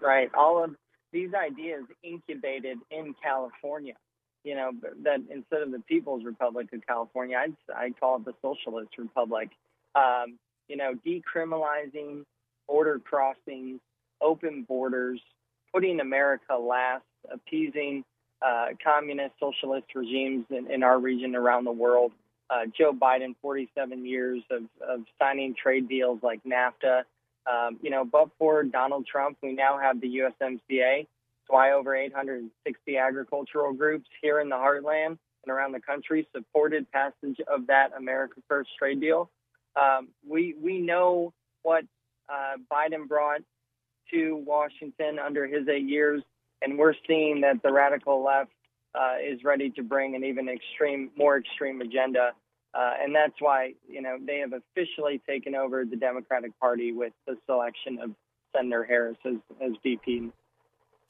[0.00, 0.30] Right.
[0.34, 0.76] All of
[1.14, 3.94] these ideas incubated in California.
[4.42, 4.72] You know,
[5.04, 9.48] that instead of the People's Republic of California, I'd, I call it the Socialist Republic.
[9.94, 12.24] Um, you know, decriminalizing
[12.68, 13.80] border crossings,
[14.20, 15.20] open borders,
[15.72, 18.04] putting America last, appeasing
[18.44, 22.12] uh, communist socialist regimes in, in, our region around the world.
[22.50, 27.02] Uh, Joe Biden, 47 years of, of signing trade deals like NAFTA,
[27.50, 31.00] um, you know, but for Donald Trump, we now have the USMCA.
[31.00, 31.08] It's
[31.48, 37.38] why over 860 agricultural groups here in the heartland and around the country supported passage
[37.46, 39.30] of that America First trade deal.
[39.76, 41.84] Um, we we know what
[42.28, 43.42] uh, Biden brought
[44.12, 46.22] to Washington under his eight years,
[46.62, 48.52] and we're seeing that the radical left
[48.94, 52.32] uh, is ready to bring an even extreme, more extreme agenda
[52.74, 57.12] uh, and that's why, you know, they have officially taken over the Democratic Party with
[57.26, 58.10] the selection of
[58.54, 60.30] Senator Harris as, as VP.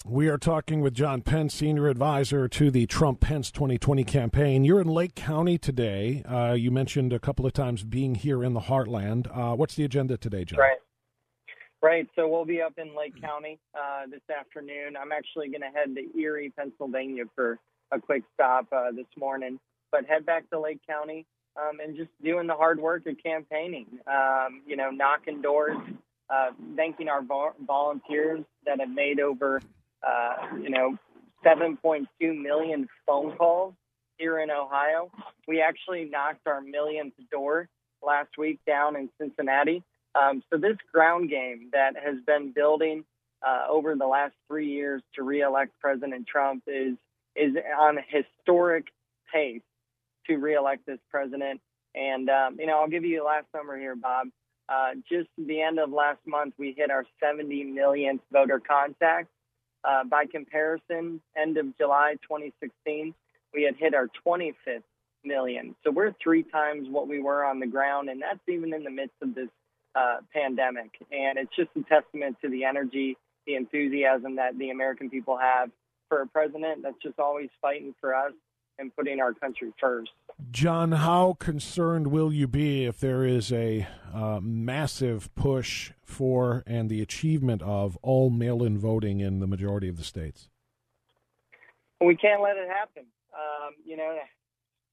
[0.06, 4.62] We are talking with John Pence, senior advisor to the Trump Pence 2020 campaign.
[4.62, 6.22] You're in Lake County today.
[6.28, 9.26] Uh, you mentioned a couple of times being here in the heartland.
[9.34, 10.58] Uh, what's the agenda today, John?
[10.58, 10.78] Right.
[11.80, 12.06] Right.
[12.16, 14.96] So we'll be up in Lake County uh, this afternoon.
[15.00, 17.58] I'm actually going to head to Erie, Pennsylvania for
[17.90, 19.58] a quick stop uh, this morning,
[19.90, 21.24] but head back to Lake County
[21.56, 23.86] um, and just doing the hard work of campaigning.
[24.06, 25.76] Um, you know, knocking doors,
[26.30, 29.60] uh, thanking our vo- volunteers that have made over,
[30.06, 30.96] uh, you know,
[31.44, 33.74] 7.2 million phone calls
[34.16, 35.10] here in Ohio.
[35.46, 37.68] We actually knocked our millionth door
[38.02, 39.82] last week down in Cincinnati.
[40.14, 43.04] Um, so this ground game that has been building
[43.46, 46.96] uh, over the last three years to reelect President Trump is
[47.36, 48.86] is on a historic
[49.32, 49.60] pace
[50.26, 51.60] to reelect this president.
[51.94, 54.28] And, um, you know, I'll give you last number here, Bob.
[54.68, 59.28] Uh, just the end of last month, we hit our 70 millionth voter contact.
[59.84, 63.14] Uh, by comparison, end of July 2016,
[63.52, 64.82] we had hit our 25th
[65.24, 65.74] million.
[65.84, 68.90] So we're three times what we were on the ground, and that's even in the
[68.90, 69.48] midst of this
[69.94, 70.90] uh, pandemic.
[71.12, 75.70] And it's just a testament to the energy, the enthusiasm that the American people have
[76.08, 78.32] for a president that's just always fighting for us
[78.78, 80.10] and putting our country first.
[80.50, 86.90] John, how concerned will you be if there is a uh, massive push for and
[86.90, 90.48] the achievement of all mail in voting in the majority of the states?
[92.00, 93.04] We can't let it happen.
[93.32, 94.16] Um, you know,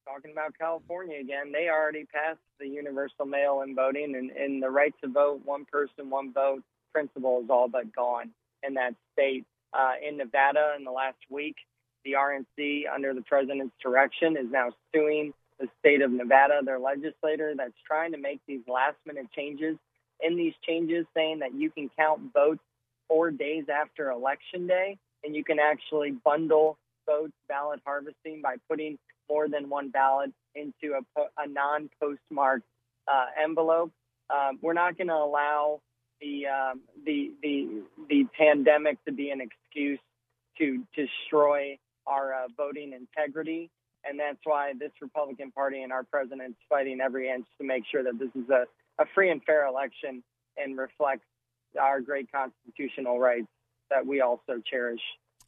[0.08, 4.70] talking about California again, they already passed the universal mail in voting, and, and the
[4.70, 6.64] right to vote, one person, one vote
[6.94, 8.32] principle is all but gone
[8.64, 9.46] in that state.
[9.74, 11.56] Uh, in Nevada, in the last week,
[12.04, 17.54] the RNC, under the president's direction, is now suing the state of Nevada, their legislator,
[17.56, 19.78] that's trying to make these last minute changes.
[20.22, 22.62] In these changes, saying that you can count votes
[23.08, 28.98] four days after election day, and you can actually bundle votes, ballot harvesting, by putting
[29.30, 32.66] more than one ballot into a, a non postmarked
[33.08, 33.92] uh, envelope.
[34.30, 35.82] Um, we're not going to allow
[36.22, 40.00] the, um, the the the pandemic to be an excuse
[40.60, 41.78] to destroy
[42.12, 43.70] our uh, voting integrity.
[44.04, 48.04] And that's why this Republican Party and our president's fighting every inch to make sure
[48.04, 48.66] that this is a,
[49.02, 50.24] a free and fair election
[50.58, 51.26] and reflects
[51.80, 53.48] our great constitutional rights
[53.90, 55.02] that we also cherish.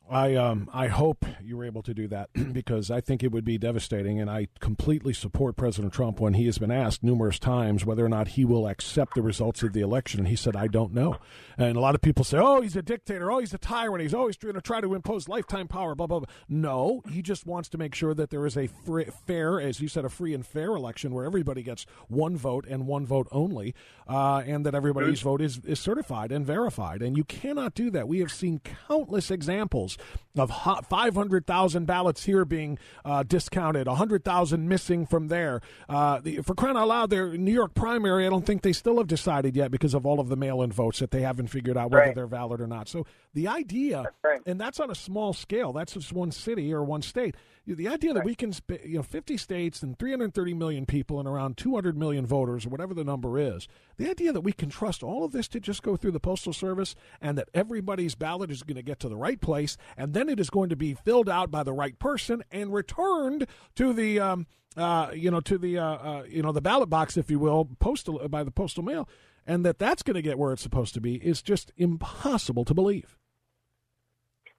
[0.10, 3.46] I um I hope you were able to do that because I think it would
[3.46, 7.86] be devastating, and I completely support President Trump when he has been asked numerous times
[7.86, 10.68] whether or not he will accept the results of the election, and he said, "I
[10.68, 11.18] don't know."
[11.58, 13.32] And a lot of people say, "Oh, he's a dictator.
[13.32, 14.02] Oh, he's a tyrant.
[14.02, 16.30] He's always trying to try to impose lifetime power." Blah blah blah.
[16.50, 19.88] No, he just wants to make sure that there is a free, fair, as you
[19.88, 23.74] said, a free and fair election where everybody gets one vote and one vote only,
[24.08, 27.02] uh, and that everybody's vote is is certified and verified.
[27.02, 28.08] And you cannot do that.
[28.08, 29.93] We have seen countless examples
[30.38, 30.52] of
[30.90, 35.62] 500,000 ballots here being uh, discounted, 100,000 missing from there.
[35.88, 38.98] Uh, the, for crying out loud, their New York primary, I don't think they still
[38.98, 41.78] have decided yet because of all of the mail in votes that they haven't figured
[41.78, 42.16] out whether right.
[42.16, 42.88] they're valid or not.
[42.88, 44.41] So the idea, that's right.
[44.46, 47.36] and that's on a small scale, that's just one city or one state.
[47.65, 51.58] The idea that we can, you know, 50 states and 330 million people and around
[51.58, 53.67] 200 million voters, or whatever the number is,
[53.98, 56.54] the idea that we can trust all of this to just go through the Postal
[56.54, 60.30] Service and that everybody's ballot is going to get to the right place and then
[60.30, 64.19] it is going to be filled out by the right person and returned to the,
[64.19, 67.39] um, uh, you know, to the, uh, uh, you know, the ballot box, if you
[67.39, 69.08] will, postal by the postal mail,
[69.48, 72.74] and that that's going to get where it's supposed to be is just impossible to
[72.74, 73.17] believe.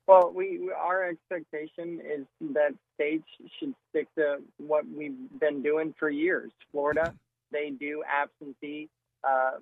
[0.06, 3.24] Well, we our expectation is that states
[3.58, 6.52] should stick to what we've been doing for years.
[6.72, 7.14] Florida,
[7.50, 8.88] they do absentee
[9.26, 9.52] uh,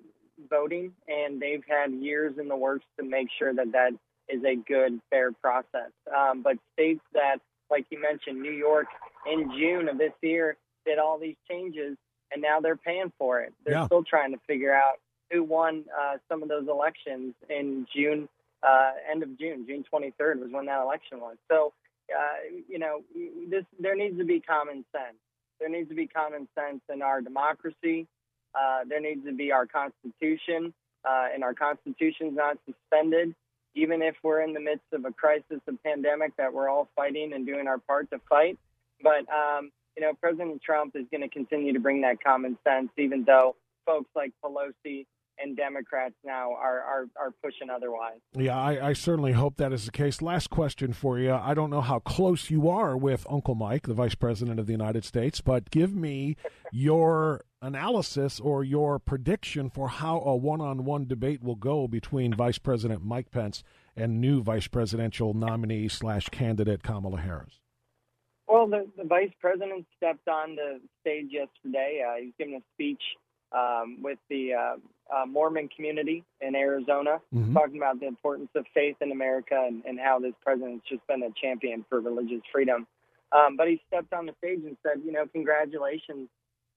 [0.49, 3.91] voting, and they've had years in the works to make sure that that
[4.27, 5.91] is a good, fair process.
[6.15, 7.37] Um, but states that,
[7.69, 8.87] like you mentioned, New York
[9.31, 11.97] in June of this year did all these changes,
[12.31, 13.53] and now they're paying for it.
[13.65, 13.85] They're yeah.
[13.85, 14.99] still trying to figure out
[15.31, 18.27] who won uh, some of those elections in June
[18.65, 21.37] uh, end of June, June 23rd was when that election was.
[21.51, 21.73] So,
[22.09, 23.01] uh, you know,
[23.49, 25.17] this there needs to be common sense.
[25.59, 28.07] There needs to be common sense in our democracy.
[28.55, 30.73] Uh, there needs to be our Constitution,
[31.07, 33.33] uh, and our Constitution's not suspended,
[33.75, 37.33] even if we're in the midst of a crisis, a pandemic that we're all fighting
[37.33, 38.57] and doing our part to fight.
[39.01, 42.89] But um, you know, President Trump is going to continue to bring that common sense,
[42.97, 45.05] even though folks like Pelosi
[45.41, 48.19] and Democrats now are, are, are pushing otherwise.
[48.35, 50.21] Yeah, I, I, certainly hope that is the case.
[50.21, 51.33] Last question for you.
[51.33, 54.71] I don't know how close you are with Uncle Mike, the Vice President of the
[54.71, 56.35] United States, but give me
[56.71, 62.33] your analysis or your prediction for how a one on one debate will go between
[62.33, 63.63] Vice President Mike Pence
[63.95, 67.59] and new Vice Presidential nominee slash candidate Kamala Harris.
[68.47, 72.03] Well, the, the vice president stepped on the stage yesterday.
[72.05, 73.01] Uh, he's giving a speech
[73.53, 74.75] um, with the uh,
[75.13, 77.53] uh, Mormon community in Arizona, mm-hmm.
[77.53, 81.23] talking about the importance of faith in America and, and, how this president's just been
[81.23, 82.87] a champion for religious freedom.
[83.31, 86.29] Um, but he stepped on the stage and said, you know, congratulations,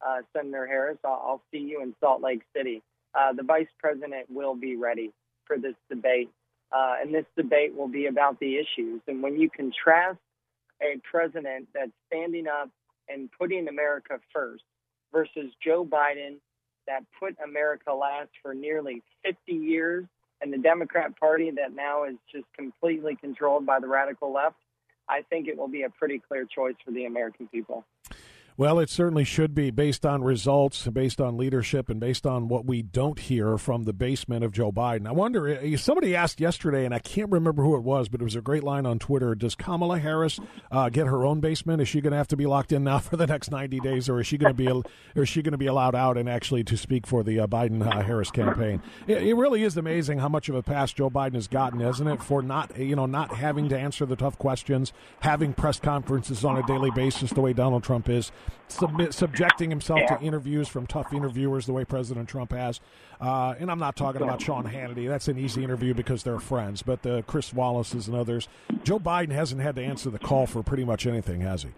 [0.07, 0.99] uh, Senator Harris.
[1.05, 2.83] I'll, I'll, see you in Salt Lake City.
[3.15, 5.12] Uh, the vice president will be ready
[5.47, 6.31] for this debate.
[6.73, 9.01] Uh, and this debate will be about the issues.
[9.07, 10.19] And when you contrast
[10.83, 12.71] a president that's standing up
[13.09, 14.65] and putting America first
[15.12, 16.37] versus Joe Biden,
[16.87, 20.05] that put America last for nearly 50 years,
[20.40, 24.57] and the Democrat Party that now is just completely controlled by the radical left,
[25.09, 27.85] I think it will be a pretty clear choice for the American people.
[28.59, 32.64] Well, it certainly should be based on results, based on leadership, and based on what
[32.64, 35.07] we don't hear from the basement of Joe Biden.
[35.07, 38.25] I wonder, eh, somebody asked yesterday, and I can't remember who it was, but it
[38.25, 39.35] was a great line on Twitter.
[39.35, 40.40] Does Kamala Harris
[40.73, 41.83] uh, get her own basement?
[41.83, 44.09] Is she going to have to be locked in now for the next 90 days,
[44.09, 44.83] or is she going to be,
[45.14, 47.87] is she going to be allowed out and actually to speak for the uh, Biden
[47.87, 48.81] uh, Harris campaign?
[49.07, 52.09] It, it, really is amazing how much of a pass Joe Biden has gotten, isn't
[52.09, 56.42] it, for not, you know, not having to answer the tough questions, having press conferences
[56.42, 58.33] on a daily basis the way Donald Trump is
[58.69, 60.17] submit, subjecting himself yeah.
[60.17, 62.81] to interviews from tough interviewers the way President Trump has.
[63.21, 65.09] Uh, and I'm not talking about Sean Hannity.
[65.09, 66.83] That's an easy interview because they're friends.
[66.83, 68.49] But the Chris Wallace's and others,
[68.85, 71.71] Joe Biden hasn't had to answer the call for pretty much anything, has he?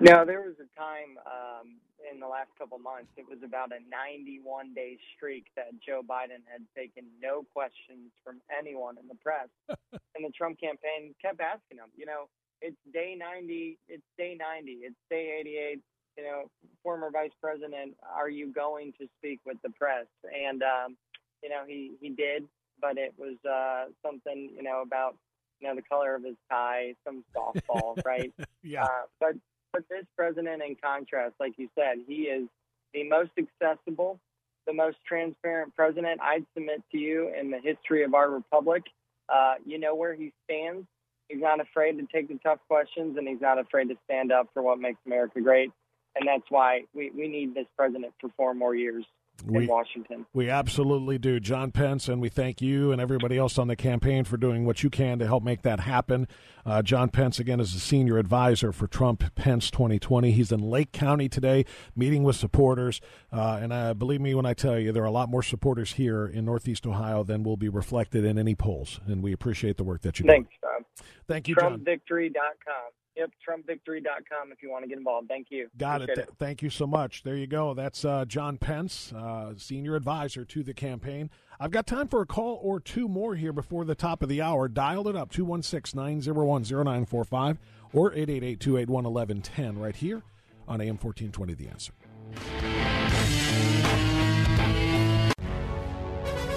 [0.00, 1.74] No, there was a time um,
[2.06, 3.10] in the last couple months.
[3.16, 8.40] It was about a 91 day streak that Joe Biden had taken no questions from
[8.46, 11.90] anyone in the press, and the Trump campaign kept asking him.
[11.96, 12.30] You know,
[12.60, 15.80] it's day 90, it's day 90, it's day 88.
[16.16, 16.42] You know,
[16.82, 20.06] former vice president, are you going to speak with the press?
[20.24, 20.96] And, um,
[21.44, 22.44] you know, he, he did,
[22.80, 25.16] but it was uh, something, you know, about,
[25.60, 28.32] you know, the color of his tie, some softball, right?
[28.64, 28.82] Yeah.
[28.82, 29.34] Uh, but,
[29.72, 32.48] but this president, in contrast, like you said, he is
[32.92, 34.18] the most accessible,
[34.66, 38.82] the most transparent president I'd submit to you in the history of our republic.
[39.28, 40.86] Uh, you know where he stands.
[41.28, 44.48] He's not afraid to take the tough questions, and he's not afraid to stand up
[44.54, 45.70] for what makes America great.
[46.16, 49.04] And that's why we, we need this president for four more years.
[49.44, 50.26] We, in Washington.
[50.32, 54.24] We absolutely do, John Pence, and we thank you and everybody else on the campaign
[54.24, 56.26] for doing what you can to help make that happen.
[56.66, 60.32] Uh, John Pence, again, is the senior advisor for Trump Pence 2020.
[60.32, 61.64] He's in Lake County today,
[61.96, 63.00] meeting with supporters.
[63.32, 65.94] Uh, and uh, believe me when I tell you, there are a lot more supporters
[65.94, 69.00] here in Northeast Ohio than will be reflected in any polls.
[69.06, 70.30] And we appreciate the work that you do.
[70.30, 71.06] Thanks, Bob.
[71.26, 71.78] Thank you, John.
[71.80, 72.92] TrumpVictory.com.
[73.18, 75.26] Yep, TrumpVictory.com if you want to get involved.
[75.26, 75.68] Thank you.
[75.76, 76.10] Got it.
[76.10, 76.28] it.
[76.38, 77.24] Thank you so much.
[77.24, 77.74] There you go.
[77.74, 81.28] That's uh, John Pence, uh, senior advisor to the campaign.
[81.58, 84.40] I've got time for a call or two more here before the top of the
[84.40, 84.68] hour.
[84.68, 87.58] Dial it up 216 901 0945
[87.92, 90.22] or 888 281 1110 right here
[90.68, 91.92] on AM 1420 The Answer.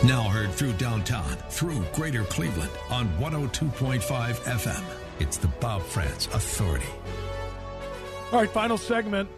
[0.03, 5.00] Now heard through downtown, through greater Cleveland on 102.5 FM.
[5.21, 6.87] It's the Bob Frantz Authority.
[8.31, 9.29] All right, final segment.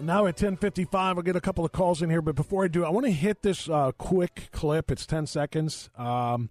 [0.00, 2.82] Now at 10:55, I'll get a couple of calls in here, but before I do,
[2.82, 4.90] I want to hit this uh, quick clip.
[4.90, 5.90] It's 10 seconds.
[5.98, 6.48] Um,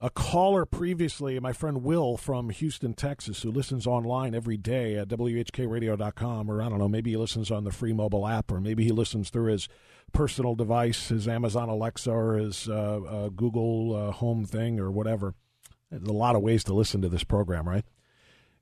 [0.00, 5.06] a caller previously, my friend Will from Houston, Texas, who listens online every day at
[5.06, 8.82] WHKRadio.com, or I don't know, maybe he listens on the free mobile app, or maybe
[8.82, 9.68] he listens through his
[10.12, 15.34] personal device, his Amazon Alexa, or his uh, uh, Google uh, Home thing, or whatever.
[16.00, 17.84] There's a lot of ways to listen to this program, right?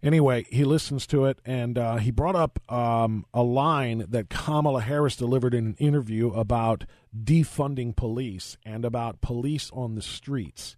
[0.02, 4.80] Anyway, he listens to it, and uh, he brought up um, a line that Kamala
[4.80, 6.84] Harris delivered in an interview about
[7.16, 10.76] defunding police and about police on the streets.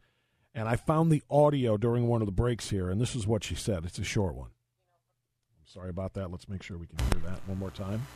[0.55, 3.42] And I found the audio during one of the breaks here, and this is what
[3.42, 3.84] she said.
[3.86, 4.48] It's a short one.
[4.48, 6.30] I'm sorry about that.
[6.30, 8.07] Let's make sure we can hear that one more time.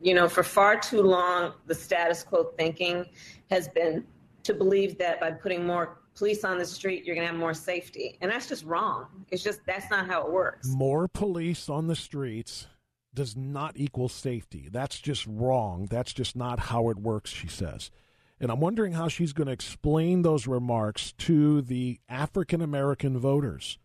[0.00, 3.04] You know, for far too long, the status quo thinking
[3.50, 4.04] has been
[4.44, 7.54] to believe that by putting more police on the street, you're going to have more
[7.54, 8.18] safety.
[8.20, 9.06] And that's just wrong.
[9.30, 10.68] It's just, that's not how it works.
[10.68, 12.66] More police on the streets
[13.14, 14.68] does not equal safety.
[14.70, 15.86] That's just wrong.
[15.90, 17.90] That's just not how it works, she says.
[18.38, 23.78] And I'm wondering how she's going to explain those remarks to the African American voters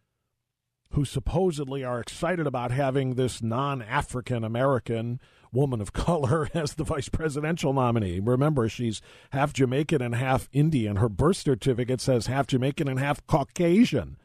[0.92, 5.22] who supposedly are excited about having this non African American
[5.56, 8.20] woman of color as the vice presidential nominee.
[8.20, 9.02] Remember, she's
[9.32, 10.98] half Jamaican and half Indian.
[10.98, 14.18] Her birth certificate says half Jamaican and half Caucasian.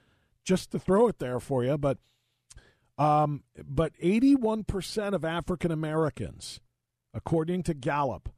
[0.45, 1.99] Just to throw it there for you, but
[2.99, 6.61] um, but 81% of African Americans,
[7.15, 8.29] according to Gallup,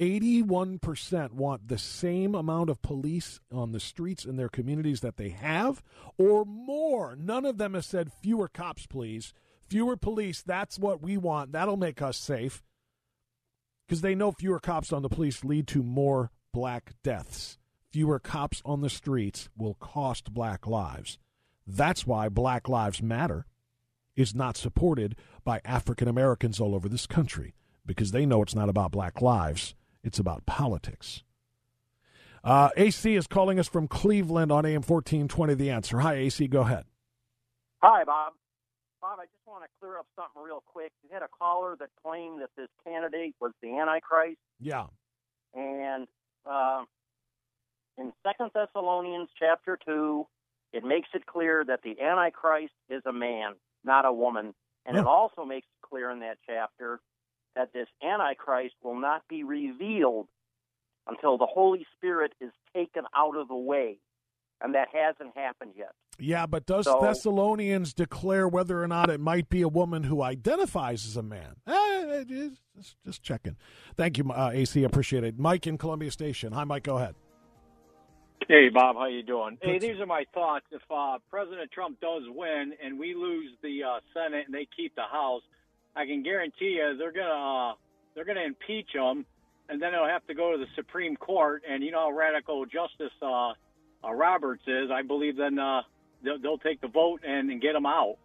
[0.00, 5.28] 81% want the same amount of police on the streets in their communities that they
[5.28, 5.84] have
[6.18, 7.14] or more.
[7.14, 9.32] None of them has said fewer cops, please.
[9.72, 11.52] Fewer police, that's what we want.
[11.52, 12.62] That'll make us safe.
[13.88, 17.56] Because they know fewer cops on the police lead to more black deaths.
[17.90, 21.16] Fewer cops on the streets will cost black lives.
[21.66, 23.46] That's why Black Lives Matter
[24.14, 27.54] is not supported by African Americans all over this country
[27.86, 31.22] because they know it's not about black lives, it's about politics.
[32.44, 35.54] Uh, AC is calling us from Cleveland on AM 1420.
[35.54, 36.00] The answer.
[36.00, 36.84] Hi, AC, go ahead.
[37.82, 38.34] Hi, Bob.
[39.02, 40.92] Bob, I just want to clear up something real quick.
[41.02, 44.38] You had a caller that claimed that this candidate was the Antichrist.
[44.60, 44.86] Yeah.
[45.54, 46.06] And
[46.48, 46.84] uh,
[47.98, 50.28] in Second Thessalonians chapter two,
[50.72, 54.54] it makes it clear that the Antichrist is a man, not a woman.
[54.86, 57.00] And it also makes it clear in that chapter
[57.56, 60.28] that this Antichrist will not be revealed
[61.08, 63.98] until the Holy Spirit is taken out of the way.
[64.62, 65.92] And that hasn't happened yet.
[66.18, 70.22] Yeah, but does so, Thessalonians declare whether or not it might be a woman who
[70.22, 71.56] identifies as a man?
[71.66, 72.24] Eh,
[72.76, 73.56] just, just checking.
[73.96, 74.84] Thank you, uh, AC.
[74.84, 75.38] Appreciate it.
[75.38, 76.52] Mike in Columbia Station.
[76.52, 76.84] Hi, Mike.
[76.84, 77.16] Go ahead.
[78.48, 78.96] Hey, Bob.
[78.96, 79.58] How you doing?
[79.62, 80.66] Hey, these are my thoughts.
[80.70, 84.94] If uh, President Trump does win and we lose the uh, Senate and they keep
[84.94, 85.42] the House,
[85.96, 87.74] I can guarantee you they're gonna uh,
[88.14, 89.24] they're gonna impeach him,
[89.68, 91.62] and then they'll have to go to the Supreme Court.
[91.68, 93.12] And you know how radical Justice
[94.04, 94.90] uh, Roberts is.
[94.90, 95.82] I believe then uh,
[96.22, 98.16] they'll, they'll take the vote and, and get them out.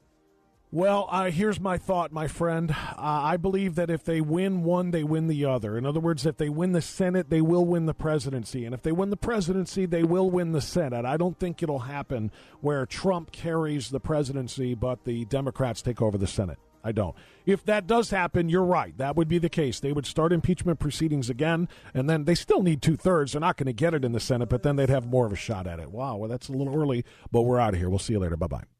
[0.70, 2.72] Well, uh, here's my thought, my friend.
[2.72, 5.78] Uh, I believe that if they win one, they win the other.
[5.78, 8.66] In other words, if they win the Senate, they will win the presidency.
[8.66, 11.06] And if they win the presidency, they will win the Senate.
[11.06, 16.18] I don't think it'll happen where Trump carries the presidency, but the Democrats take over
[16.18, 16.60] the Senate.
[16.88, 17.16] I don't.
[17.46, 18.98] If that does happen, you're right.
[18.98, 19.80] That would be the case.
[19.82, 23.34] They would start impeachment proceedings again, and then they still need two thirds.
[23.34, 25.34] They're not going to get it in the Senate, but then they'd have more of
[25.34, 25.92] a shot at it.
[25.92, 27.90] Wow, well, that's a little early, but we're out of here.
[27.90, 28.38] We'll see you later.
[28.38, 28.77] Bye bye.